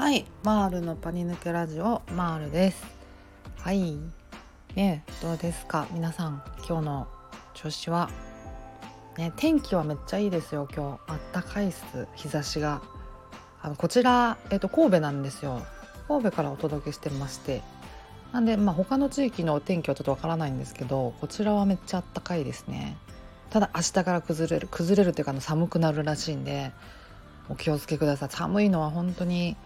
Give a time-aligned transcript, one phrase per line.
[0.00, 2.82] はいマールのパニ抜けラジオマールです。
[3.58, 3.98] はい。
[4.74, 5.86] ねどうですか？
[5.92, 7.08] 皆さん今日の
[7.52, 8.08] 調子は？
[9.18, 11.12] ね天気はめっちゃいいですよ今日。
[11.12, 12.80] あったかいっす日差しが。
[13.60, 15.60] あのこちらえっ、と神戸なんですよ。
[16.08, 17.60] 神戸からお届けしてまして。
[18.32, 22.96] なんでまあ他の地域のお天気はちょっとわからないんですけどこちらはめっちゃあったかいですね。
[23.50, 26.72] ただ明日から崩れる崩れるっていうかの寒くなるらしいんで
[27.50, 28.28] お気をつけください。
[28.30, 29.58] 寒いのは本当に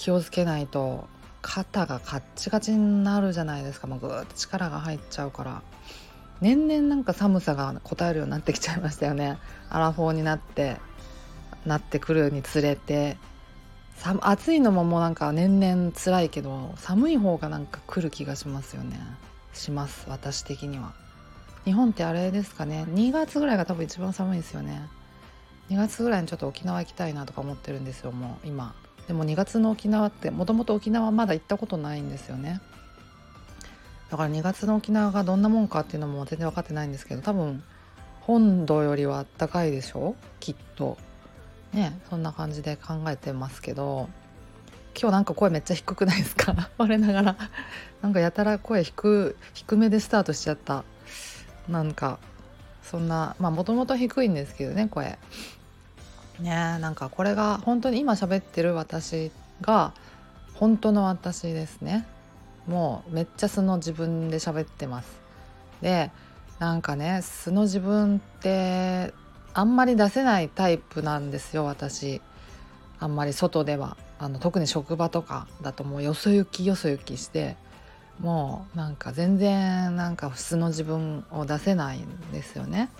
[0.00, 1.08] 気をつけないと
[1.42, 3.86] 肩がカッチカチになるじゃないですか。
[3.86, 5.62] もうぐーっと力が入っちゃうから。
[6.40, 9.36] 年々なんか寒さが応えるようになってきちゃいましたよね。
[9.68, 10.78] アラフォーになって
[11.66, 13.18] なってくるにつれて。
[14.22, 18.98] 暑いのももうなんか年々辛いけど寒い方がなんか来る気がしますよね。
[19.52, 20.94] します私的には。
[21.64, 22.86] 日本ってあれですかね。
[22.88, 24.80] 2月ぐらいが多分一番寒いですよね。
[25.68, 28.74] 2月ぐらいにちょっと沖縄行きたいなとか思ってるんですよもう今。
[29.10, 32.60] でも2月の沖縄ってもともと沖縄まだ行ったことないんですよね。
[34.08, 37.60] だから2月の沖縄がどんなもんかっていうのも全然分かってないんですけど多分
[38.20, 40.10] 本土よりはあったかいでしょ？
[40.10, 40.96] うきっと。
[41.72, 44.08] ねそんな感じで考えてますけど。
[44.96, 46.70] 今日なんか声めっちゃ低くないですか？
[46.78, 47.36] 我ながら。
[48.02, 50.84] なんかやたら声低低めでスタートしちゃった。
[51.68, 52.20] なんか
[52.84, 55.18] そんなまあもともと低いんですけどね声。
[56.40, 59.92] ねなんかこれが本当に今喋ってる私が
[60.54, 62.06] 本当の私ですね。
[62.66, 65.20] もうめっちゃ素の自分で喋ってます。
[65.80, 66.10] で
[66.58, 69.12] なんかね素の自分って
[69.54, 72.20] あんまり出せないタイプなんですよ私。
[72.98, 73.96] あんまり外では。
[74.18, 77.56] あの特に職場とかだともうよそ行きよそ行きして
[78.20, 82.90] もうなんか全然なんか素の自分を出せないんですよね。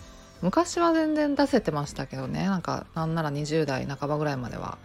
[0.42, 2.46] 昔は全然出せてましたけどね。
[2.46, 4.78] なんかなんなら20代半ばぐらいまでは。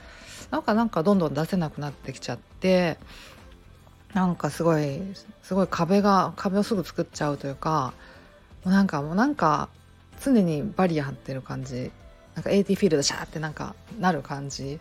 [0.52, 2.98] なんかなんかどんどん出せなくなってきちゃって
[4.14, 5.02] なんかすごい
[5.44, 7.94] すごい壁が壁をすぐ作っちゃうというか
[8.64, 9.70] もうなんかもうなんか
[10.24, 11.92] 常にバリア張ってる感じ。
[12.36, 14.80] なんか AT フィールドシャーってなんかなる感じ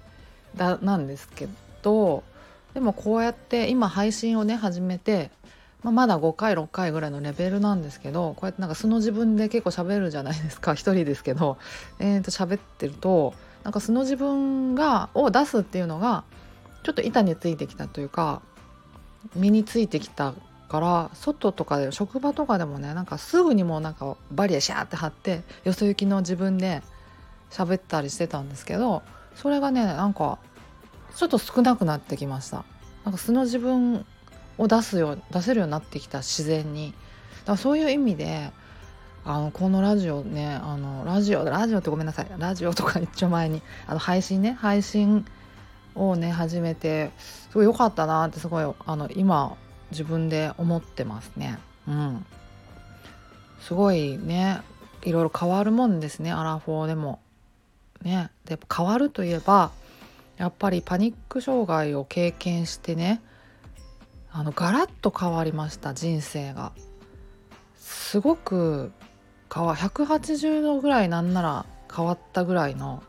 [0.56, 1.46] だなんですけ
[1.82, 2.24] ど
[2.74, 5.30] でもこうやって今配信をね始めて
[5.84, 10.72] まあ、まだ5回6回ぐらいのレベルなんですけどこうやってなんか素の自分で結構喋るじゃないですか。
[10.74, 11.58] 一人ですけど、
[12.00, 16.24] えー、と喋ってるとなんか素の自分がを出すっていうのが
[16.82, 18.40] ちょっと板についてきたというか
[19.36, 20.32] 身についてきた
[20.68, 26.82] から外とかで職場とかでもねなんかすぐにもうなんかバリアシャーって張ってよそ行きの自分で
[27.50, 29.02] 喋ったりしてたんですけど
[29.34, 30.38] それがねなんか
[31.14, 32.64] ちょっと少なくなってきました。
[33.04, 34.06] なんか素の自分
[34.58, 36.92] を出すよ出せるようになってきた自然に。
[37.40, 38.50] だからそういう意味で
[39.24, 42.26] あのこのラジオねあのラジオラジオってごめんなさい。
[42.38, 45.24] ラジオとか一応前にあの配信ね配信
[45.94, 49.56] をね始めてすごい良かったなってすごいあの今
[49.90, 51.58] 自分で思ってますね。
[51.88, 52.26] うん。
[53.60, 54.60] すごいね
[55.02, 56.32] いろいろ変わるもんですね。
[56.32, 57.20] アラフォーでも。
[58.02, 58.30] ね。
[58.44, 59.70] で変わるといえば
[60.36, 63.22] やっぱりパニック障害を経験してね
[64.36, 66.72] あのガラッと変わりました人生が。
[67.76, 68.92] すごく
[69.52, 73.04] 変わ180度ぐらいなんなら変わったぐらいの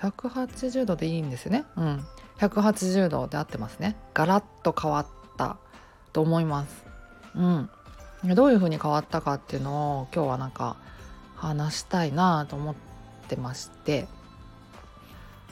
[0.00, 1.66] 180度でいいんですよね。
[1.76, 2.04] うん。
[2.38, 3.96] 180度で合ってますね。
[4.14, 5.06] ガラッと変わっ
[5.36, 5.58] た
[6.14, 6.86] と思います。
[7.34, 7.68] うん。
[8.34, 10.76] どういう風に変わったかっていうのを今日はなんか
[11.34, 12.74] 話したいなと思っ
[13.28, 14.08] てまして。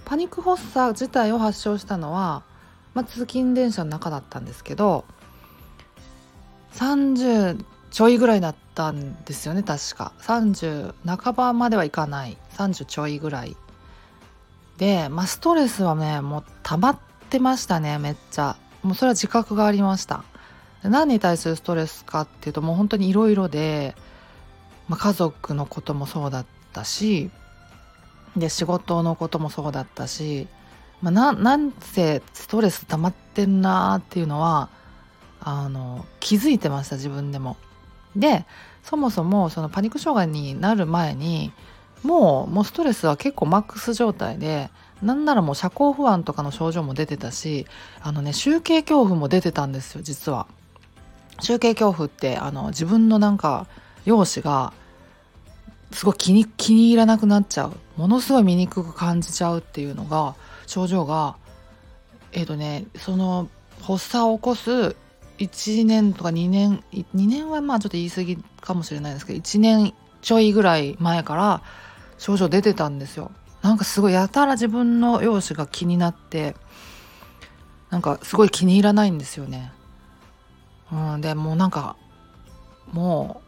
[0.06, 2.42] パニック発作自体を発症したのは
[2.94, 5.04] まあ、通勤電車の中だったんですけど
[6.74, 10.12] 30ちょいぐらいだったんですよね確か。
[10.20, 12.36] 30半ばまではいかない。
[12.54, 13.56] 30ちょいぐらい
[14.78, 16.98] で、まあ、ストレスはねもう溜まっ
[17.30, 18.56] てましたねめっちゃ。
[18.82, 20.24] もうそれは自覚がありました。
[20.82, 23.94] 何に対するストレスかっていうともう本当にいろいろで、
[24.88, 27.30] まあ、家族のこともそうだったし
[28.36, 30.48] で仕事のこともそうだったし
[31.04, 34.70] まあ、ななんせストレス溜まってんなーっていうのは
[35.38, 37.58] あの気づいてました自分でも。
[38.16, 38.46] で
[38.82, 41.52] そもそもそのパニック障害になる前に
[42.02, 44.70] もうもうストレスは結構マックス状態で
[45.02, 47.66] なんならもう社交不安とかの症状も出てたし
[48.00, 50.46] あのね集計恐怖も出てたんですよ実は。
[51.40, 53.66] 集計恐怖ってあの自分のなんか
[54.06, 54.72] 容姿が
[55.90, 60.34] すごい気に気に入らなくなっちゃうものすごい醜く感じちゃうっていうのが
[60.66, 61.36] 症状が
[62.32, 63.48] えっ、ー、とねその
[63.80, 64.96] 発作を起こす
[65.38, 71.62] 1年とか2年2年はまあちょっと言い過ぎかもしれないですけど1年ちょいぐらい前から
[72.18, 73.32] 症状出てたんですよ
[73.62, 76.54] なんかすごいやたら自分の容姿が気になって
[77.90, 79.72] なんかすごい気に入らないんですよね。
[80.92, 81.96] うん、でもうなんか
[82.92, 83.43] もう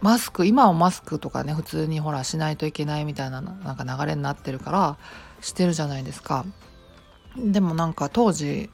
[0.00, 4.96] マスク今はマスクとかね普通にほらしないといけないみたいななんか流れになってるから
[5.40, 6.44] してるじゃないですか。
[7.36, 8.70] でもなんか当時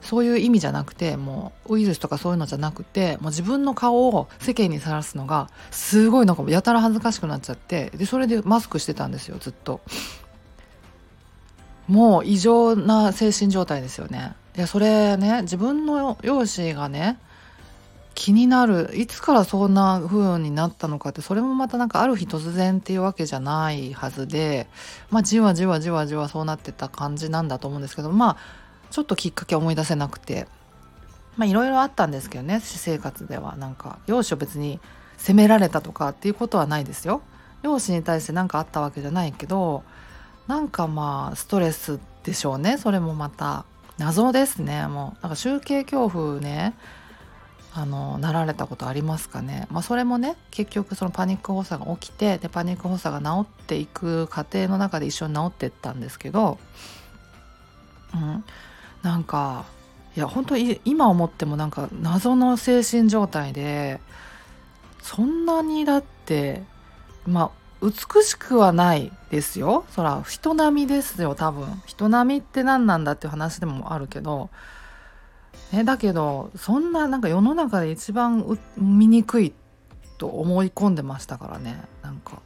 [0.00, 9.80] そういう意味じゃなくてもうウイルスとかそういうのじゃなくてもう自分の顔を世間にさらすのがすごいなんかやたら恥ずかしくなっちゃってでそれでマスクしてたんですよずっと
[11.88, 17.18] もう異常な精神状態ですよねいやそれね自分の容姿がね
[18.16, 24.68] 気になるいつからそんな風になったのかってそれもまたなんかある日突然っていうわけじゃないはずで
[25.10, 28.36] まあじわじわじわじわそうなってた感じなんだと思うんですけどまあ
[28.90, 30.48] ちょっときっかけ思い出せなくて
[31.36, 33.54] まあいろいろあったんですけどね私生活では。
[33.56, 34.80] なんか容姿を別に
[35.18, 37.20] 責められたとかっていうことはないですよ。
[37.62, 39.82] 容姿に対して何かあったわけじゃないけど
[40.46, 42.78] なんかまあストレスでしょうね。
[42.78, 43.66] それもまた
[43.98, 44.86] 謎ですね。
[44.86, 46.72] もうなんか集計恐怖ね。
[47.78, 56.58] あのなられたことありますかね、まあ、それもね結局そのパニック発作が起きてでパニック発作が治っていく過程の中で一緒に治っていったんですけど、
[58.14, 58.44] うん、
[59.02, 59.66] なんか
[60.16, 64.00] いや本当に今思ってもなんか謎の精神状態で
[65.02, 66.62] そんなにだって
[67.26, 67.52] ま
[67.82, 69.84] あ美しくはないですよ。
[69.90, 71.82] そら人並みですよ多分。
[71.84, 74.48] 人並みって何なんだっていう話でもあるけど
[75.72, 79.52] ね、だけどそんななんか世の中で一番醜い
[80.18, 81.82] と思い込んでましたからね。
[82.02, 82.40] なんか。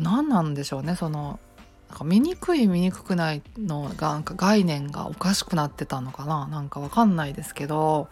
[0.00, 0.94] 何なんでしょうね。
[0.94, 1.38] その
[1.88, 6.46] なんか醜い醜くないのがなんか概念がおかしくなってたのかな。
[6.46, 8.08] なんかわかんないですけど。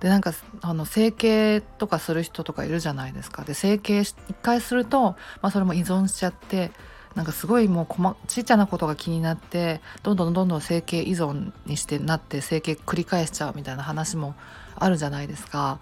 [0.00, 0.32] でなんか
[0.62, 3.44] あの整形とかする人とかいるじゃないですか。
[3.44, 6.72] で整形一回すると、まあ、それも依存しちゃって
[7.20, 14.34] なんかすごいもう細ちっちゃなことが気になってどんどんどんどん整形依存にしてなって整形繰り返しちゃうみたいな話も
[14.74, 15.80] あるじゃないですか。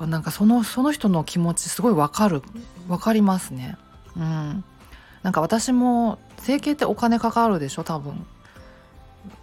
[0.00, 2.42] なんかそのその人の気持ちすごいわかる
[2.88, 3.76] わかりますね。
[4.16, 4.64] うん。
[5.22, 8.26] なんか私も整形ってお金かかるでしょ多分。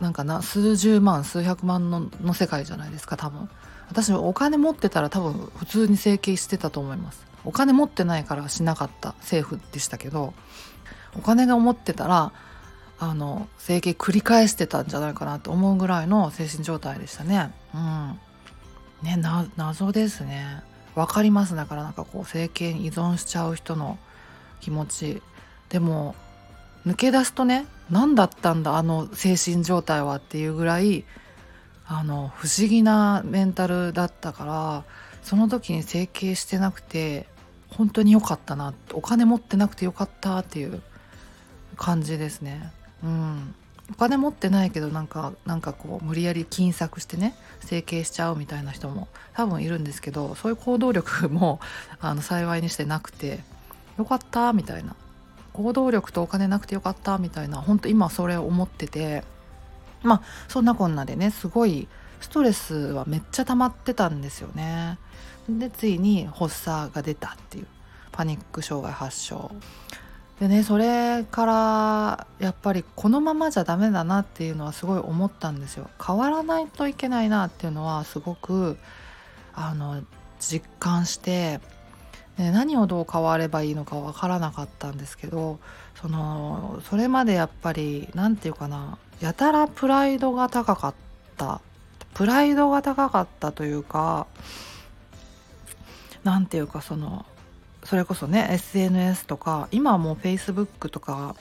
[0.02, 3.50] なんかな数十万数百万のの世界じゃないですか多分。
[3.88, 7.26] 私お金持ってたら多分普通に整形してたと思います。
[7.46, 10.34] お金持ってないからしなかった政府でしたけど。
[11.18, 12.32] お金が持ってたら
[13.00, 17.52] あの整形繰り返してたんじゃないかなと思うぐらいの精神状態でしたね。
[17.74, 18.20] うん、
[19.04, 19.22] ね
[19.58, 20.64] 謎ですね。
[20.96, 24.00] 分かりますだからなんかこう整形に依存しちゃう人の
[24.62, 25.22] 気持ち
[25.70, 26.16] でも
[26.88, 31.04] 抜け出すとね何だったんだあの精神状態はっていうぐらい
[31.86, 34.84] あの不思議なメンタルだったから
[35.22, 37.28] その時に整形してなくて
[37.70, 40.82] 本当に良かったなお金持ってなくてよかったっていう
[41.76, 42.72] 感じですね。
[43.04, 43.56] うん、
[43.92, 51.60] お金持ってないけどなんかなんかこう無理やり金策してね整形しちゃうみたいな人も多分いるんですけどそういう行動力も
[52.00, 53.40] あの幸いにしてなくて
[53.98, 54.96] よかったみたいな
[55.54, 59.24] 行動力とお金なくてよかったみたいな本当今それを思ってて
[60.04, 61.88] まあそんなこんなでねすごい
[62.22, 64.98] ストレスはめっちゃ溜まってたんですよね。
[65.48, 67.68] でついに発作が出たっていう
[68.12, 69.52] パニック障害発症
[70.40, 75.90] でねそれからやっぱりこのままじゃダメだなっていうのはすごい思ったんですよ。
[76.06, 78.78] 変わらないといけないなっていうのはすごく
[79.54, 80.04] あの
[80.40, 81.62] 実感して、
[82.38, 85.60] ね、何をどう変わればいいのか分からなかったんですけど
[86.02, 90.94] そのそれまでやっぱり何て言うかなやたらプライドが高かっ
[91.38, 91.62] た
[92.14, 94.28] プライドが高かったというか
[96.26, 97.26] 何て言うかその
[97.86, 101.36] それこそね SNS とか今はもう Facebook とか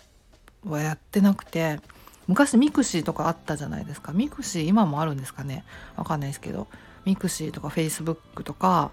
[0.66, 1.80] はやってなくて
[2.26, 4.12] 昔ミクシーとかあったじゃないですか。
[4.12, 5.64] ミクシー今もあるんですかね。
[5.96, 6.68] わかんないですけど。
[7.04, 8.92] ミクシーとか Facebook とか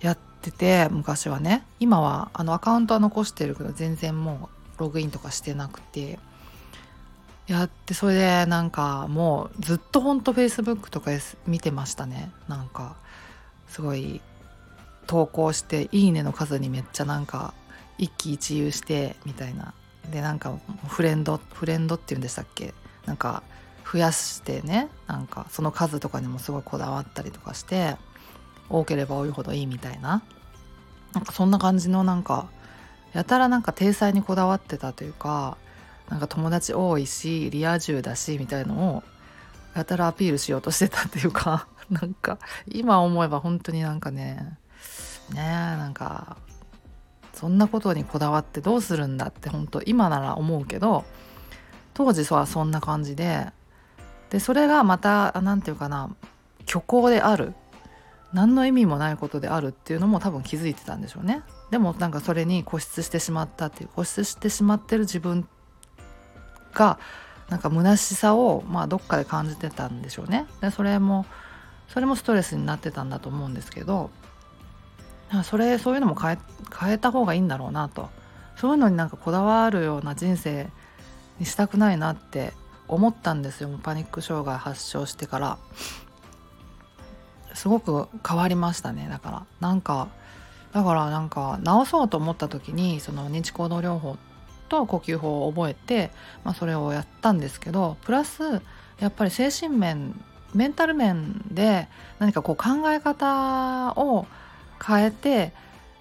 [0.00, 1.64] やってて昔はね。
[1.80, 6.18] 今はあのアカウントは残してるけど全然もうログインとかしてなくて。
[7.46, 11.12] やってそれでなんかもうずっとほんと Facebook とか
[11.46, 12.32] 見てましたね。
[12.48, 12.96] なんか
[13.68, 14.20] すごい
[15.06, 17.54] 投稿して「いいね」の数にめっちゃなんか
[17.98, 19.74] 一喜一憂してみたいな。
[20.10, 22.74] でなんかフレンドフレンドっていうんでしたっけ？
[23.06, 23.42] なんか
[23.90, 24.88] 増やしてね。
[25.06, 27.96] なんかその数とかにもすごいこだわったりとかして
[28.68, 30.22] 多ければ多いほどいいみたいな。
[31.12, 32.48] なんかそんな感じのなんか
[33.12, 35.56] やたらなんか体裁にこだわってたというか
[36.10, 39.02] なんか友達多いしリア充だしみたいのを
[39.74, 44.58] やたらアピールしようとしてたっていうか なんか今思えば本当になんかね
[45.32, 46.36] ねなんか
[47.32, 51.04] そんなことにこだわってどうするんだって本当今なら思うけど
[51.94, 53.46] 当時はそんな感じで
[54.30, 56.14] でそれがまた何て言うかな
[56.66, 57.54] 虚構である
[58.32, 61.42] 何の意味もないことであるっていうのも多分気づいてたんでしょうね。
[61.70, 65.48] でもなんかそれに固執してしまったっていう固執してしまってる自分
[66.74, 66.98] が
[67.48, 70.46] なんか虚しさをまあどっかで感じてたんでしょうね。
[70.60, 71.24] でそれも
[71.88, 74.10] それもストレスになってたんだと思うんですけど
[75.44, 76.38] それそういうのも変え
[76.78, 78.10] 変えた方がいいんだろうなと。
[78.56, 80.68] そういうのになんかこだわるような人生
[81.38, 82.54] にしたくないなって
[82.88, 83.70] 思ったんですよ。
[83.82, 85.58] パニック障害発症してから。
[87.54, 89.08] すごく変わりましたね。
[89.10, 90.08] だからなんか
[90.72, 94.18] だからなんか治そうと思った時にその認知行動療法
[94.68, 96.10] と呼吸法を覚えて、
[96.44, 98.60] まあ、それをやったんですけどプラス
[99.00, 100.14] やっぱり精神面
[100.54, 104.26] メンタル面で何かこう考え方を
[104.84, 105.52] 変えて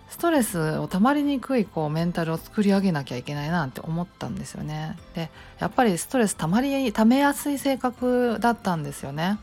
[0.10, 4.98] ストレスをたまりにくいこうメンタルを作り上げなきゃいけないなって思ったんですよね。
[5.14, 5.30] で
[5.60, 9.40] やっぱりストレスたまりためやすい性格だったんですよね。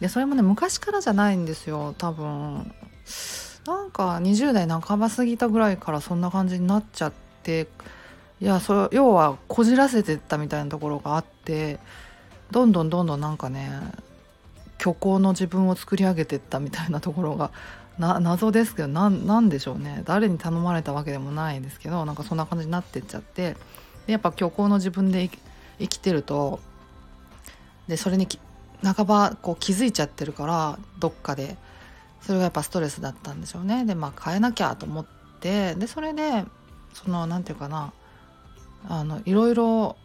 [0.00, 2.72] でそれもね昔からじゃないんですよ多分。
[3.66, 7.12] なんか20代半ば過ぎたぐらいからそんな感じになっちゃっ
[7.42, 7.66] て
[8.40, 11.78] いやそ要はこじらせてったみたいなところがあって
[12.50, 13.70] どんどんどんどんなんかね
[14.78, 17.50] 虚構の自分を作り上げてったみたいなところが
[17.98, 20.02] な謎ですけど何でしょうね。
[20.04, 23.56] 誰に頼まれたわけでもないですけどなんかそんな感じになってっちゃって
[24.06, 25.30] でやっぱ虚構の自分で
[25.78, 26.60] 生きてると
[27.86, 28.26] でそれに
[28.82, 31.56] 半ばこう気づいちゃってるからどっかで
[32.20, 33.84] それがやっぱストレスだったんでしょうね。
[33.84, 35.06] でまあ変えなきゃと思っ
[35.40, 36.44] てでそれで
[36.92, 37.92] その何て言うかな
[38.88, 39.96] あのいろいろ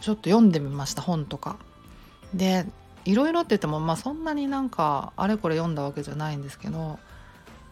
[0.00, 1.56] ちょっと読んでみました本とか。
[2.34, 2.66] で
[3.04, 6.98] いろいろって言っても、まあ、そんなになんかあれこれ読んだわけじゃないんですけど、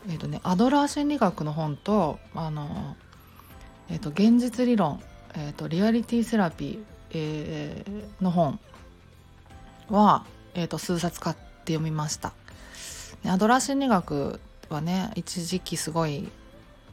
[0.09, 2.97] えーとね、アドラー心理学の本とあの、
[3.91, 5.03] えーと、現実理論、
[5.35, 8.59] えーと、リアリティセラピー、えー、の本
[9.91, 12.33] は、えー、と数冊買って読みました。
[13.27, 16.29] アドラー心理学はね一時期すごい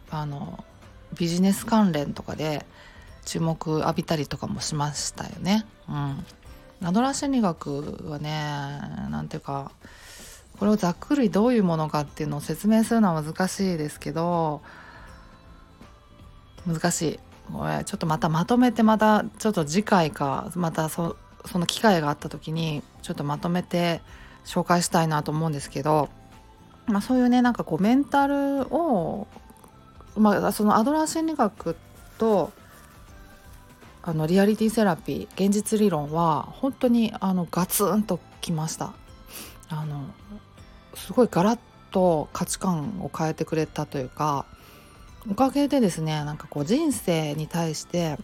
[0.09, 0.63] あの
[1.17, 2.65] ビジネス関連とかで
[3.25, 5.65] 注目浴びたりとかもしましたよね。
[5.87, 6.25] うん
[6.85, 8.29] アドラー心理学はね
[9.09, 9.71] 何ていうか
[10.59, 14.61] これをざっくりどういうものかっていうのを説明するのは難しいですけど
[16.65, 17.19] 難しい。
[17.51, 21.15] これちょっとまたまとめてまたちょっと次回かまたそ
[21.45, 24.01] その機会があった時にちょっとまとめて
[24.45, 26.09] 紹介したいなと思うんですけど、
[26.87, 29.27] まあ、そういうねなんかこうメンタルを、
[30.15, 31.75] まあ、そのアドラー心理学
[32.17, 32.51] と
[34.07, 38.93] あのリアリティセラピー現実理論は本当にあのガツンときました。
[39.67, 40.05] あの
[40.93, 41.59] すごいガラッ
[41.89, 44.45] と価値観を変えてくれたというか
[45.29, 48.17] おかげでですねなんかこう人生に対して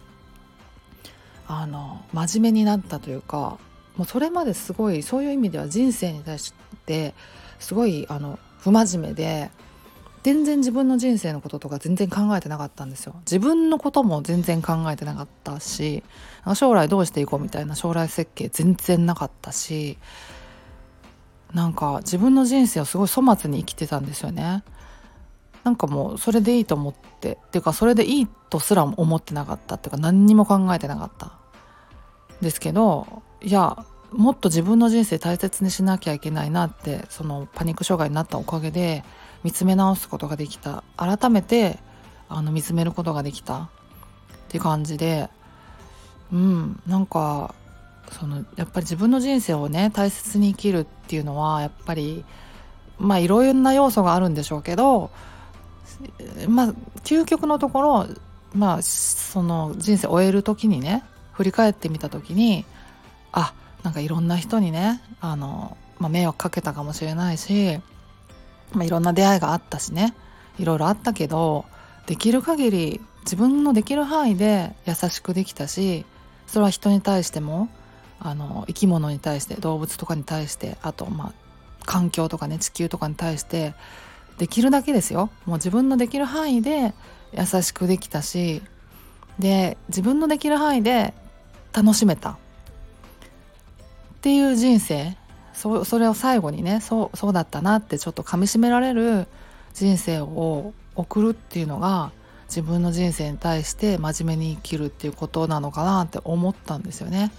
[1.48, 3.58] あの真面目になったというか
[3.96, 6.54] もうそれまですごいそういう意味では人生に対し
[6.86, 7.14] て
[7.58, 9.50] すごいあの不真面目で
[10.22, 13.14] 全然自分の人生のこととか全然考えてなかったんですよ。
[13.20, 16.02] 自分のことも全然考えてなかったし
[16.54, 19.98] 将来どうしていこうみたいな将来設計全然なかったし
[21.52, 24.62] なんか自分の人生をすごい粗末に生きてたんですよね。
[25.64, 29.74] なんかもうそれでいいと思ってっていうかそれでいいとすら思ってなかった。
[29.74, 31.32] っていうか何にも考えてなかった。
[32.40, 39.04] ですけどいやもっと自分の人生大切にしなきゃいけないなってそのパニック障害になったおかげで
[39.44, 40.84] 見つめ直すことができた。
[40.96, 41.78] 改めて
[42.28, 43.62] あの見つめることができた。
[43.62, 43.68] っ
[44.48, 45.28] て感じで。
[46.32, 46.80] うん。
[46.86, 47.54] なんか
[48.12, 52.24] そのやっぱり自分の人生をね大切に生きるっていうのはやっぱり
[52.98, 55.10] まあいろんな要素があるんでしょうけど
[56.48, 58.06] まあ究極のところ
[58.54, 62.64] まあその人生を終える時にね振り返ってみた時に
[63.32, 67.80] あなんかいろんな人にねあの、まあ、迷惑かけたかもしれないし
[68.74, 70.14] まあ、いろんな出会いがあったしね。
[70.58, 71.64] いろいろあったけど
[72.06, 76.04] できる限り自分のできる範囲で優しくできたし
[76.46, 77.68] それは人に対しても
[78.20, 81.32] あの生き物に対して動物とかに対してあとまあ
[81.84, 83.74] 環境とかね地球とかに対して
[84.38, 85.30] できるだけですよ。
[85.46, 86.94] もう自分のできる範囲で
[87.32, 88.62] 優しくできたし
[89.38, 91.14] で自分のできる範囲で
[91.72, 92.30] 楽しめた。
[92.30, 92.36] っ
[94.22, 95.16] ていう人生
[95.54, 99.26] そそれを最後にねそうそうだったなってちょっとかみしめられる
[99.74, 102.12] 人生を送るっていうのが
[102.48, 107.32] 自分の人生に対して真面目に生きるっていうことなのかなって思ったんですよね。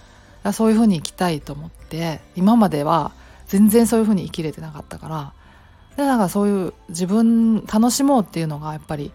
[0.52, 3.12] そういうふうに生きたいと思って今までは
[3.46, 5.32] 全然そういうふうに生きれてなかったから
[5.96, 9.10] でなんかそういう自分楽しもうっていうのがやっぱり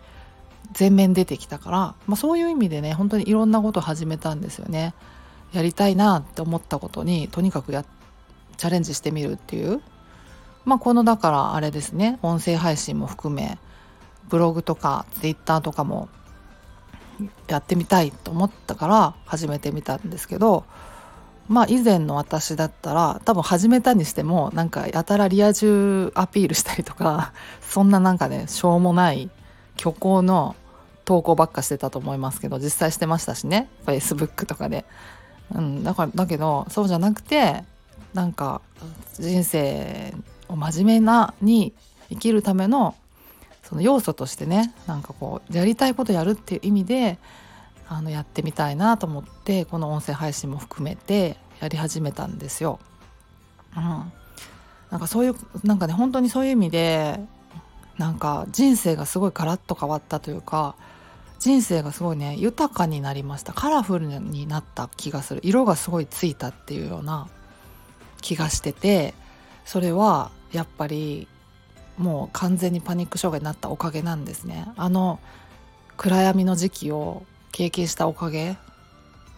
[0.77, 1.77] 前面出てきたから、
[2.07, 4.93] まあ、そういう意味でね本当にいろんなことを始めたんですよね。
[5.51, 7.85] やりたいなって思ったことにとにかくやっ
[8.59, 9.81] チャレンジしてみるっていう。
[10.65, 12.19] まあこのだからあれですね。
[12.21, 13.57] 音声配信も含め
[14.29, 16.09] ブログとかツイッターとかも
[17.47, 20.63] やってみたいと思ったから始めてみたんですけど
[21.47, 29.29] まあ以前の私だったら多分始めたにしてもなんかやたらリア充アピールしたりとか そんななんかねしょうもない
[29.77, 30.55] 虚構の
[31.05, 33.67] 投稿ばっかしてたと思いますけど実際してましたしね。
[33.87, 34.85] Facebook とかで、
[35.55, 37.63] うん、だからだけどそうじゃなくて
[38.13, 38.61] なんか
[39.19, 40.13] 人生
[40.47, 41.73] を真面目なに
[42.09, 42.95] 生きるための
[43.63, 47.19] その要素としてねなんかこうやりたいことやるっていう意味で
[47.87, 52.79] あのやってみたいなと思ってこの音声配信も含めてやり始めたんですよ。
[53.75, 53.83] うん、
[54.89, 57.19] なんかそういうなんかね本当にそういう意味で
[57.97, 60.75] なんか人生がすごいガラッと変わったというか
[61.39, 63.53] 人生がすごいね豊かになりました。
[63.53, 65.41] カラフルになった気がする。
[65.43, 67.27] 色がすごいついたっていうような
[68.21, 69.13] 気がしてて
[69.65, 71.27] それはやっぱり
[71.97, 74.67] もう完全にパニック障害になったおかげなんですね。
[74.77, 75.19] あの
[75.97, 78.57] 暗闇の時期を経験したおかげ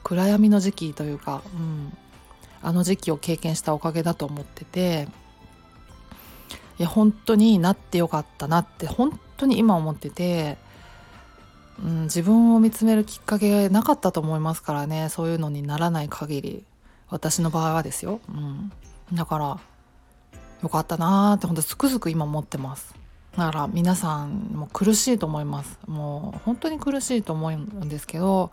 [0.03, 1.97] 暗闇の時期というか、うん、
[2.61, 5.07] あの時期を経験したおかげだと思ってて
[6.77, 10.57] いや本当になってよかったなって本当に今思ってて
[11.83, 16.63] うん、自分を見つめるきっかけなかったと思いますからねそういうのにならない限り。
[17.11, 18.71] 私の場合はですよ、うん、
[19.13, 19.59] だから
[20.63, 22.95] よかったなーってほんとつくづく今思ってます。
[23.37, 25.79] だから皆さんも苦しいと思います。
[25.87, 28.51] もう本当に苦しいと思うんですけど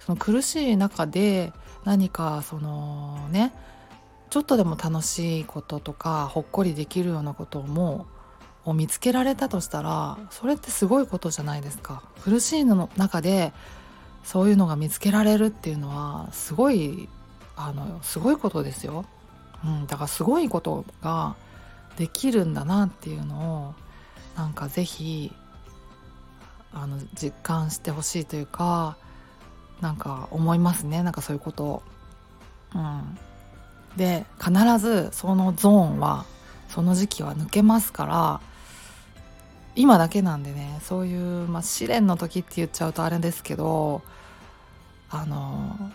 [0.00, 1.52] その苦しい中で
[1.84, 3.52] 何かそのね
[4.30, 8.06] ちょっとでも楽しいこととかほっこりできるようなことも
[8.64, 12.02] を見つけられたとしたらそれってすごいことじゃないですか。
[12.22, 13.52] 苦しいの中で
[14.22, 17.08] そういうのが見つけられるっていうのはすごい
[17.56, 19.04] あのすごいことですよ、
[19.64, 21.36] うん、だからすごいことが
[21.96, 23.74] できるんだなっていうのを
[24.36, 25.32] なんか是非
[26.72, 28.96] あの実感してほしいというか
[29.80, 31.02] なんか思いますね。
[31.02, 31.82] なんかそういうことを。
[32.74, 33.18] うん、
[33.96, 36.24] で必ずそのゾーンは
[36.68, 38.40] その時期は抜けますから
[39.76, 44.02] 今だけなんでねそういう、まあ、試練の時って言っちゃうとあれですけど
[45.08, 45.92] あの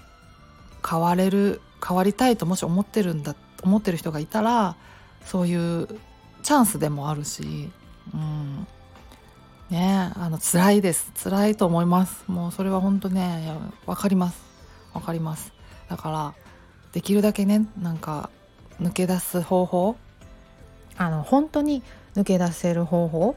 [0.88, 4.76] 変われる変わりたいともし思ってるんだ思ってる人がいたら
[5.26, 5.88] そういう
[6.44, 7.70] チャンスでもあるし、
[8.14, 8.68] うん、
[9.70, 11.12] ねあの辛いです。
[11.22, 12.24] 辛いと思います。
[12.28, 13.54] もうそれは本当ね
[13.86, 14.42] 分かります。
[14.94, 15.54] 分かります。
[15.90, 16.34] だから
[16.94, 18.30] できるだけねなんか
[18.82, 19.98] 抜け出す方法
[20.98, 21.84] あの本当に
[22.16, 23.36] 抜け出せる方法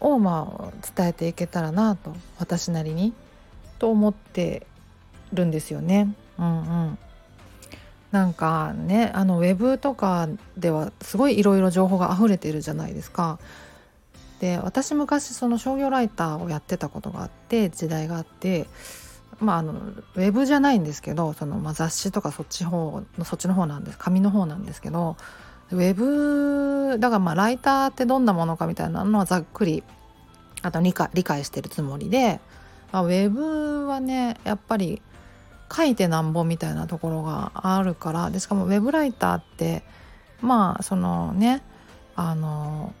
[0.00, 3.12] をまあ伝えていけたらなと私なりに
[3.78, 4.66] と思って
[5.32, 6.14] るんですよね。
[6.38, 6.98] うんうん
[8.12, 13.38] なんかねあのウェブとかではすごいいろいろ情報が溢れてるじゃないですか。
[14.38, 18.66] で私昔その商業ライターをやってたことがあって時代があって
[19.40, 25.16] まああのウェブじゃないんですけどその、まあ、雑誌とかそっち方のそっちの方なんです紙の方なんですけど
[25.70, 29.84] ウェブだからまあライターってどんなものかみたいなのはざっくり
[30.62, 32.40] あと理解理解してるつもりで、
[32.90, 35.00] まあ、ウェブはねやっぱり
[35.74, 39.82] 書いてなんぼみたいなところがあるからでしかもウェブライターって
[40.40, 41.62] まあそのね
[42.14, 42.92] あの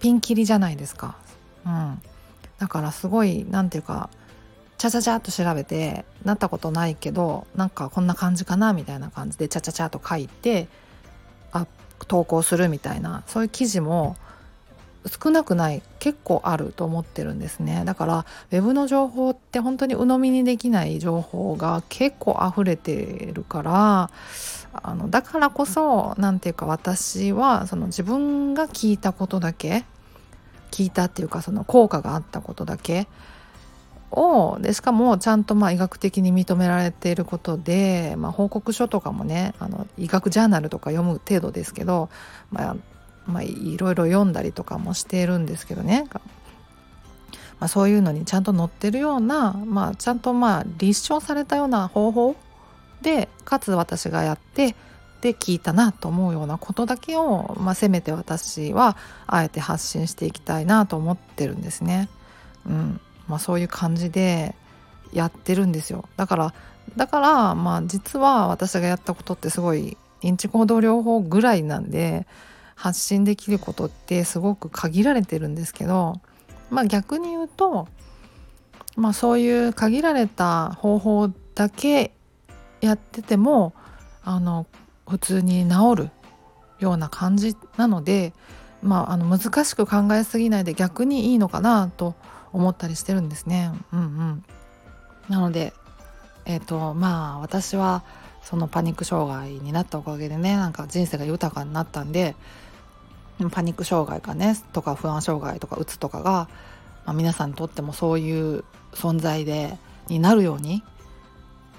[0.00, 1.16] ピンキリじゃないですか。
[1.64, 2.02] うん、
[2.58, 4.10] だからすごい何て言うか
[4.78, 10.66] チャチャチャっと調べてなったことないけどなんかこんな感じかなみたいな感じでチャチャチャと書いて
[11.52, 11.66] アッ
[12.06, 14.16] 投稿するみたいなそういう記事も
[15.06, 17.82] 少なくない結構あると思ってるんですね。
[17.84, 24.10] だからウェブの情報って本当に鵜呑みにできない情報が結構溢れてるから
[24.72, 29.84] あのだからこそ何て言うか私はその自分が聞いたことだけ
[30.70, 33.06] 聞いたっていうかその効果があったことだけ
[34.10, 42.08] をでしかもちゃんとまあ医学的に認められていることで、まあ、報告書とかもねあの医学ジャーナルとか読む程度ですけど、
[42.50, 42.76] まあ、
[43.26, 52.36] まあ、いろいろ読んだりとかもしているんですけどね、まあ、そういうのにちゃんと載ってるような、まあ、ちゃんとまあ立証されたような方法
[53.02, 54.74] でかつ私がやって
[55.20, 58.96] で聞いたなと思うようなことだけを、まあ、せめて私は
[59.28, 62.08] あえて発信していきたいなと思ってるんですね。
[62.66, 63.00] うん。
[63.28, 64.56] まあ、そういう感じで
[65.12, 66.08] やってるんですよ。
[66.16, 66.54] だから
[66.96, 72.26] だからまあ実は私がやったことってすごい認知行動療法ぐらいなんで
[72.82, 76.20] 発信できることってすごく限られてるんですけど
[76.68, 77.86] まあ逆に言うと
[78.96, 82.10] まあそういう限られた方法だけ
[82.80, 83.72] やってても
[84.24, 84.66] あの
[85.08, 86.10] 普通に治る
[86.80, 88.32] ような感じなので、
[88.82, 92.16] まあ、あの難しく考えすぎないで逆にいいのかなと
[92.52, 93.70] 思ったりしてるんですね。
[93.92, 94.44] うんうん、
[95.28, 95.72] なので、
[96.46, 98.02] えーとまあ、私は
[98.42, 102.34] そのパニック障害になったおかげでねなんか人生が豊かになったんで
[103.50, 106.48] パニック障害かねとか不安障害とかうつとかが、
[107.04, 110.82] まあ、皆さんにとってもそういう存在でになるように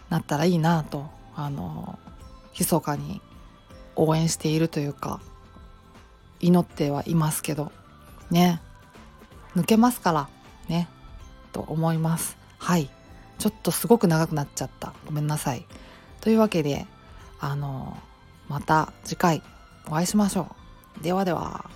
[0.10, 1.98] なったらいいなとあの
[2.58, 3.22] 密かに
[3.96, 5.22] 応援しているというか
[6.40, 7.72] 祈ってはいますけど
[8.30, 8.62] ね。
[9.56, 10.30] 抜けますから
[10.68, 10.90] ね
[11.52, 12.38] と思います。
[12.58, 12.90] はい。
[13.40, 14.94] ちょっとすごく長くなっちゃった。
[15.06, 15.66] ごめんなさい。
[16.22, 16.86] というわけで
[17.40, 17.98] あの
[18.50, 19.42] また次回
[19.88, 20.63] お会いしましょう。
[21.02, 21.70] ではでは。